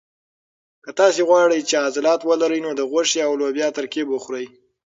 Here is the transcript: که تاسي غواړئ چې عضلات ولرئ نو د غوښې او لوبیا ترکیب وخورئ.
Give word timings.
که 0.83 0.91
تاسي 0.99 1.21
غواړئ 1.29 1.59
چې 1.69 1.75
عضلات 1.85 2.21
ولرئ 2.25 2.59
نو 2.65 2.71
د 2.75 2.81
غوښې 2.91 3.19
او 3.27 3.31
لوبیا 3.41 3.67
ترکیب 3.77 4.07
وخورئ. 4.11 4.45